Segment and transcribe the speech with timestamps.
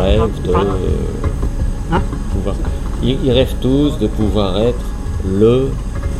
[0.00, 0.52] de
[1.92, 2.00] Hein
[2.32, 2.54] pouvoir.
[3.02, 4.84] Ils, ils rêvent tous de pouvoir être
[5.24, 5.70] le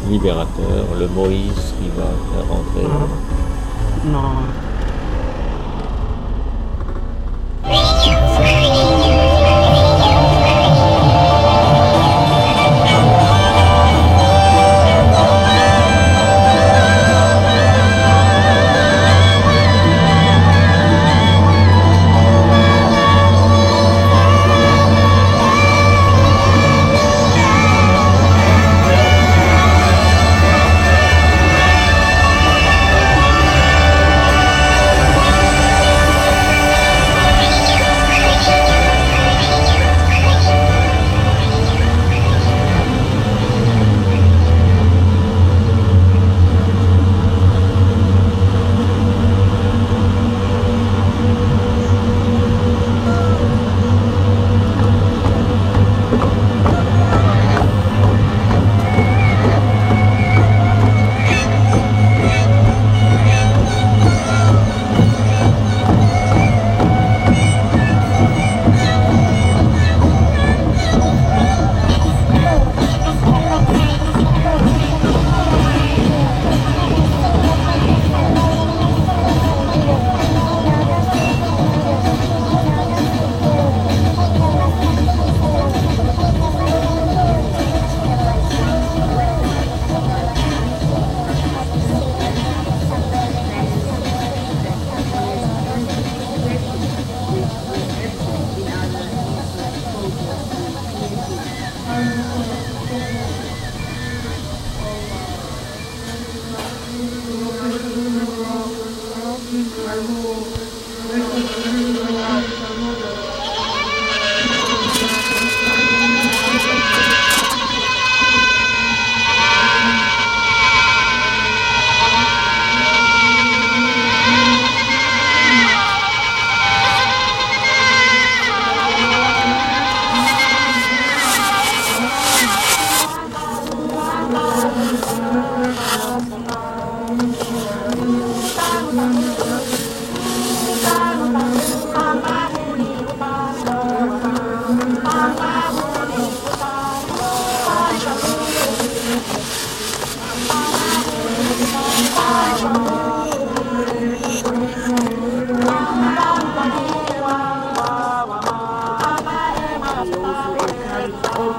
[0.08, 2.86] libérateur, le Moïse qui va faire rentrer.
[4.06, 4.69] Non.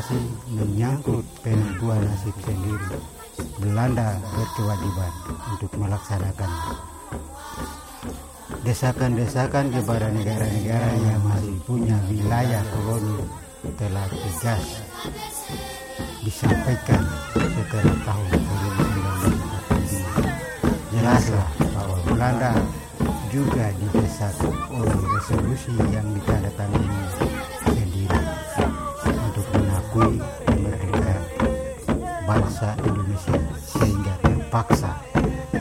[0.00, 2.88] deklarasi-deklarasi menyangkut penentuan nasib sendiri.
[3.60, 5.12] Belanda berkewajiban
[5.52, 6.48] untuk melaksanakan
[8.64, 13.16] desakan-desakan kepada negara-negara yang masih punya wilayah koloni
[13.76, 14.80] telah tegas
[16.24, 17.04] disampaikan
[17.36, 20.92] setelah tahun 1945.
[20.96, 22.52] Jelaslah bahwa Belanda
[23.32, 24.34] juga didesak
[24.68, 27.29] oleh resolusi yang ditandatangani
[34.50, 34.98] terpaksa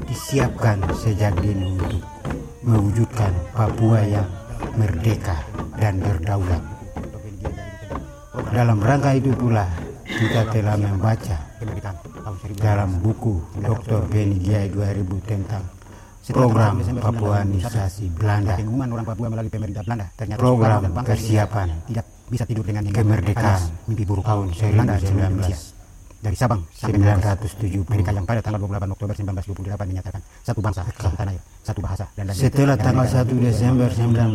[0.10, 2.02] disiapkan sejak dini untuk
[2.66, 4.26] mewujudkan Papua yang
[4.74, 5.38] merdeka
[5.78, 6.66] dan berdaulat.
[8.50, 9.70] Dalam rangka itu pula
[10.10, 11.38] kita telah membaca
[12.58, 14.10] dalam buku Dr.
[14.10, 15.83] Benny Giai 2000 tentang
[16.32, 18.56] program Papuanisasi Belanda,
[20.40, 21.68] program persiapan
[22.32, 23.62] bisa tidur dengan kemerdekaan
[23.92, 29.14] mimpi buruk tahun 1919 dari Sabang 1907 mereka yang pada tanggal 28 Oktober
[29.44, 34.28] 1928 dinyatakan satu bangsa satu tanah satu bahasa dan lain Setelah tanggal 1 Desember Sebuah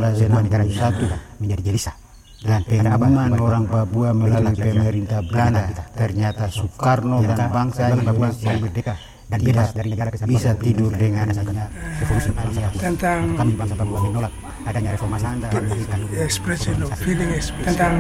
[0.44, 1.96] negara 1961 menjadi gelisah.
[2.38, 8.94] dan pengumuman orang Papua melalui pemerintah Belanda, ternyata Soekarno dan bangsa Papua Indonesia merdeka
[9.28, 11.68] dan bebas dari negara kesatuan bisa tidur dengan nyenyak.
[12.00, 14.32] revolusi bangsa tentang kami bangsa Papua menolak
[14.64, 17.94] adanya reformasi dan memberikan expression of feeling expression tentang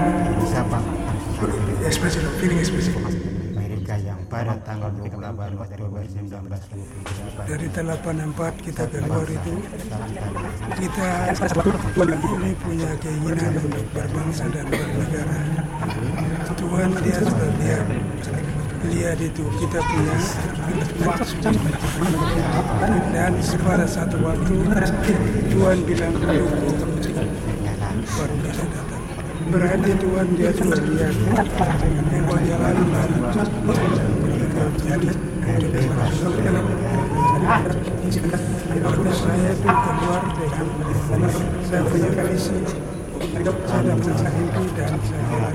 [1.84, 2.96] expression of feeling expression
[3.52, 9.54] Mereka yang pada tanggal 28 Oktober 1928 dari 84 kita keluar itu
[10.80, 11.08] kita
[12.08, 15.40] ini punya keinginan untuk berbangsa dan bernegara.
[16.56, 17.86] Tuhan dia sudah lihat
[18.86, 20.16] lihat itu kita punya
[23.10, 23.32] dan
[23.66, 24.54] pada satu waktu
[25.50, 27.24] Tuhan bilang baru kita
[28.70, 29.02] datang.
[29.48, 31.14] Berarti Tuhan dia sudah lihat
[32.14, 32.76] engkau jalan
[34.78, 35.10] jadi
[39.08, 40.66] saya itu keluar dengan
[41.64, 42.56] saya punya visi
[43.68, 45.48] saya punya mimpi dan saya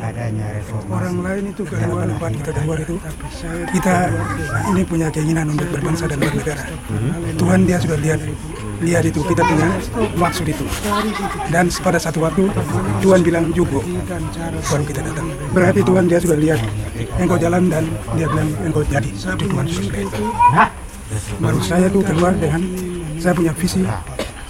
[0.00, 0.90] adanya reformasi.
[0.90, 2.96] Orang lain itu keluar buat kita keluar itu.
[3.76, 3.94] Kita
[4.74, 6.64] ini punya keinginan untuk berbangsa dan bernegara.
[7.36, 8.20] Tuhan dia sudah lihat
[8.80, 9.20] lihat itu.
[9.22, 9.68] Kita punya
[10.16, 10.64] maksud itu.
[11.52, 12.48] Dan pada satu waktu
[13.04, 13.80] Tuhan bilang juga
[14.68, 15.26] baru kita datang.
[15.52, 16.60] Berarti Tuhan dia sudah lihat
[17.20, 17.84] engkau jalan dan
[18.16, 20.68] dia bilang engkau jadi itu Tuhan sudah
[21.42, 22.62] baru saya tuh keluar dengan
[23.18, 23.82] saya punya visi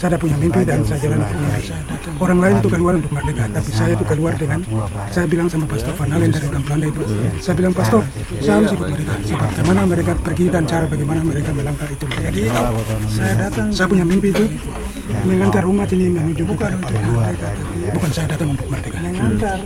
[0.00, 1.69] saya punya mimpi dan saya jalan punya mimpi.
[2.16, 4.64] Orang lain itu keluar untuk merdeka, tapi saya itu keluar dengan
[5.12, 7.00] saya bilang sama Pastor Van Halen dari orang Belanda itu,
[7.37, 8.00] saya bilang Pastor,
[8.40, 9.12] saya harus ikut mereka.
[9.28, 12.04] Bagaimana mereka pergi dan cara bagaimana mereka melangkah itu.
[12.16, 12.42] Jadi
[13.12, 14.45] saya datang, saya punya mimpi itu
[15.28, 17.49] mengantar umat ini menuju bukan untuk merdeka,
[17.92, 18.97] bukan saya datang untuk merdeka.
[19.04, 19.59] Mengantar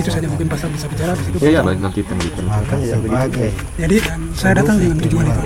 [0.00, 1.36] itu saja mungkin pastor bisa bicara di situ.
[1.44, 2.44] Ya, ya nanti tenggelam.
[2.48, 3.96] maka sebagai Jadi
[4.34, 5.40] saya datang dengan tujuan itu,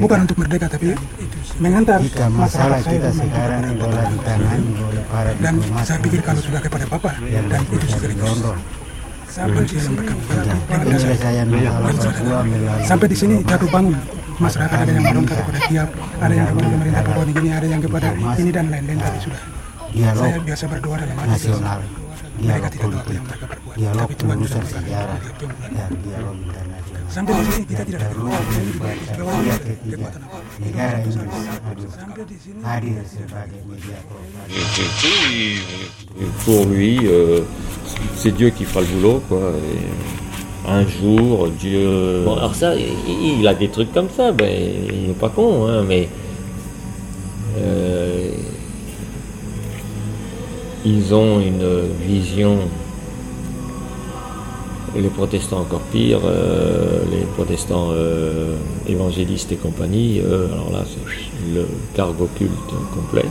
[0.00, 0.96] bukan untuk merdeka tapi
[1.60, 6.40] mengantar jika masalah masyarakat kita saya sekarang adalah ditangani oleh para dan saya pikir kalau
[6.40, 8.40] sudah kepada Papa dan itu sekaligus
[9.32, 9.94] sampai yang
[10.28, 13.96] dasar penyelesaian masalah Papua melalui sampai di sini jatuh bangun.
[14.32, 15.88] Masyarakat ada yang meronta kepada tiap
[16.18, 19.42] ada yang kepada pemerintah Papua Nugini ada yang kepada ini dan lain-lain tapi sudah.
[19.92, 21.30] Dialog saya biasa berdoa dalam hati.
[21.36, 21.80] nasional
[36.44, 37.40] Pour lui, euh,
[38.16, 39.52] c'est Dieu qui fera le boulot, quoi.
[40.66, 42.22] Un jour, Dieu.
[42.26, 44.50] Alors ça, il, a des trucs comme ça, ben,
[44.90, 46.08] il n'est pas con, hein, mais.
[47.58, 47.81] Euh,
[50.84, 52.58] ils ont une vision.
[54.94, 61.54] Les protestants encore pire, euh, les protestants euh, évangélistes et compagnie, eux, alors là, c'est
[61.54, 62.50] le cargo culte
[62.94, 63.24] complet.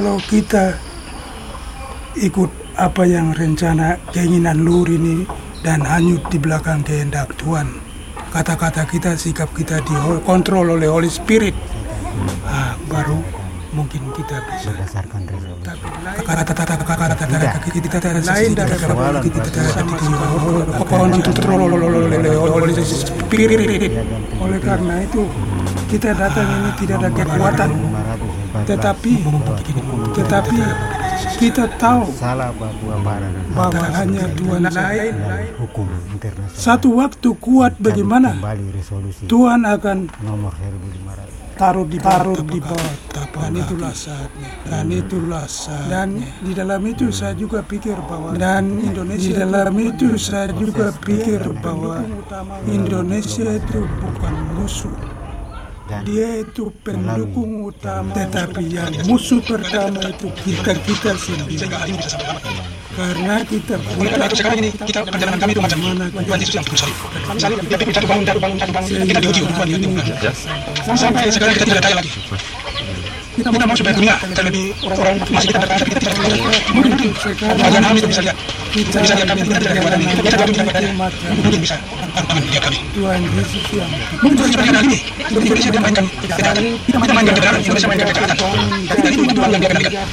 [0.00, 0.80] Kalau kita
[2.16, 2.48] ikut
[2.80, 5.28] apa yang rencana keinginan lur ini
[5.60, 7.68] dan hanyut di belakang kehendak Tuhan.
[8.32, 11.52] Kata-kata kita, sikap kita dikontrol oleh Holy Spirit.
[12.48, 13.20] Ah, baru
[13.76, 14.72] mungkin kita bisa.
[14.72, 16.72] berdasarkan kata-kata
[18.24, 18.72] lain dari
[23.52, 23.92] Spirit.
[24.40, 25.28] Oleh karena itu
[25.92, 27.70] kita datang ini tidak ada kekuatan,
[28.66, 29.12] tetapi
[30.16, 30.58] tetapi
[31.40, 32.10] kita tahu
[33.56, 35.14] bahwa hanya Tuhan lain.
[36.52, 38.36] Satu waktu kuat bagaimana?
[39.24, 42.94] Tuhan akan nomor 1500 taruh di taruh di bawah.
[43.30, 44.48] Dan itulah saatnya.
[44.64, 45.88] Dan itulah saatnya.
[45.92, 46.08] Dan
[46.40, 51.44] di dalam itu saya juga pikir bahwa dan Indonesia di dalam itu saya juga pikir
[51.60, 52.00] bahwa
[52.64, 55.19] Indonesia itu bukan musuh
[56.06, 58.14] dia itu pendukung utama.
[58.14, 61.66] tetapi yang musuh pertama itu kita kita sendiri.
[62.90, 65.78] Karena kita dari sekarang ini kita perjalanan kami itu macam
[66.10, 66.92] Tuhan Yesus yang berusaha.
[67.32, 69.90] Misalnya kita bangun, satu bangun, satu bangun, kita diuji diuji.
[70.84, 72.10] Sampai sekarang kita tidak daya lagi.
[73.30, 76.14] Kita mau supaya dunia terlebih orang masih kita berkata kita tidak
[76.74, 77.10] mungkin mungkin.
[77.60, 78.36] Bagian kami itu bisa lihat.
[78.70, 80.92] Kita bisa lihat kami kita tidak ada badannya kita tidak badannya
[81.38, 81.76] mungkin bisa
[82.10, 82.78] tangan dia kami.
[84.20, 84.98] Mungkin Tuhan seperti hari ini.
[85.30, 88.36] Untuk Indonesia dia mainkan kejahatan kita mainkan kebenaran Indonesia mainkan kejahatan.
[88.90, 90.06] Tapi itu Tuhan yang dia kendalikan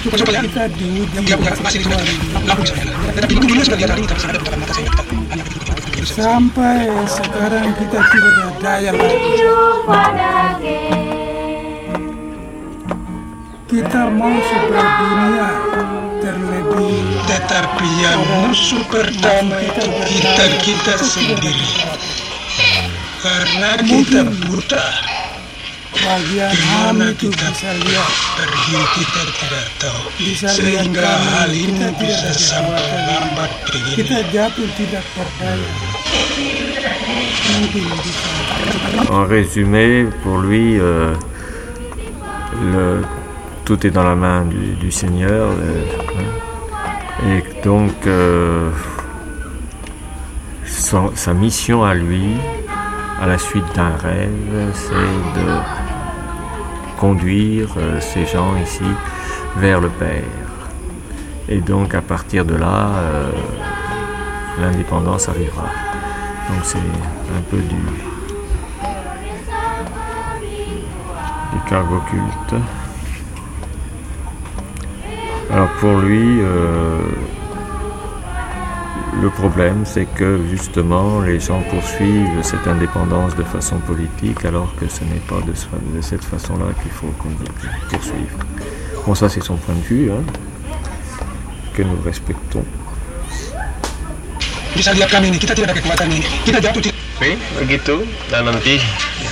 [0.00, 1.86] supaya supaya kita dia punya masih di
[2.46, 4.88] lampu bisa nyala tetapi mungkin dunia sudah lihat hari ini tapi sangat dekat mata saya
[4.88, 5.44] kita hanya
[6.08, 10.99] sampai sekarang kita tidak ada daya lagi
[13.70, 15.48] kita mau supaya dunia
[16.18, 21.54] terlebih tetapi yang musuh pertama itu kita kita sendiri.
[23.22, 24.86] Karena kita buta.
[25.90, 28.10] bagian di kami mana itu kita bisa lihat.
[28.34, 30.02] pergi kita tidak tahu.
[30.18, 33.06] Bisa lihat sehingga kami, hal kita ini tidak bisa ada sampai kekuatan.
[33.06, 35.70] lambat begini kita jatuh tidak berdaya
[37.54, 38.30] mungkin bisa.
[39.10, 41.14] En résumé, pour lui, euh,
[42.74, 43.19] le-
[43.70, 45.48] tout est dans la main du, Seigneur.
[45.52, 48.72] euh, et donc, euh,
[50.64, 52.34] sa mission à lui,
[53.22, 55.52] à la suite d'un rêve, c'est de
[56.98, 58.82] conduire euh, ces gens ici
[59.58, 60.24] vers le Père.
[61.48, 62.88] Et donc, à partir de là,
[64.60, 65.68] l'indépendance arrivera.
[66.48, 67.82] Donc, c'est un peu du,
[71.52, 72.60] du cargo culte.
[75.52, 77.00] Alors pour lui, euh,
[79.20, 84.86] le problème c'est que justement les gens poursuivent cette indépendance de façon politique alors que
[84.88, 85.66] ce n'est pas de, ce-
[85.96, 87.30] de cette façon-là qu'il faut qu'on
[87.90, 88.32] poursuive.
[89.06, 90.22] Bon ça c'est son point de vue, hein,
[91.74, 92.64] que nous respectons.
[97.20, 97.94] Oke, begitu.
[98.32, 98.80] Dan nanti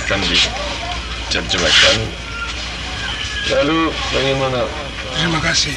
[0.05, 1.95] akan diterjemahkan.
[3.49, 3.79] Lalu
[4.13, 4.61] bagaimana?
[5.15, 5.75] Terima kasih.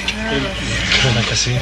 [0.92, 1.56] Terima kasih.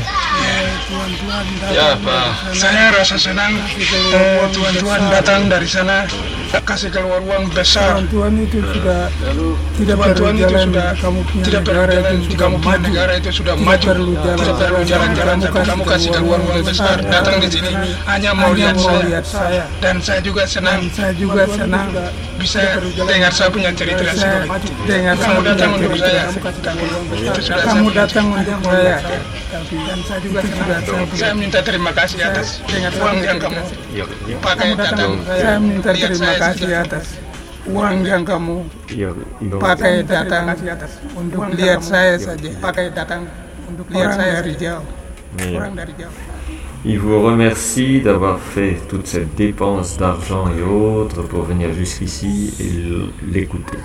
[0.90, 2.26] Tuhan-Tuhan Ya, Pak.
[2.58, 6.02] saya rasa senang eh, Tuhan-Tuhan datang dari sana
[6.50, 8.02] kasih keluar uang besar.
[8.10, 9.06] Tuhan itu sudah
[9.78, 12.56] tidak perlu Tuhan itu jalan sudah kamu punya tidak perlu negara jalan itu sudah kamu
[12.58, 13.86] punya negara itu sudah Tidak maju.
[13.86, 16.96] perlu tidak perlu jalan-jalan tapi kamu kasih keluar uang besar.
[17.06, 17.70] Datang di sini
[18.06, 19.62] hanya mau lihat saya lihat saya.
[19.78, 20.80] dan saya juga senang.
[20.90, 21.86] saya juga senang.
[22.40, 22.60] bisa
[22.96, 24.42] dengar saya punya cerita saya
[24.88, 26.22] dengar kamu saya datang untuk saya.
[27.14, 27.59] Itu sudah
[46.84, 53.30] Il- vous remercie d'avoir fait toute cette dépense d'argent et autres pour venir jusqu'ici et
[53.30, 53.78] l'écouter.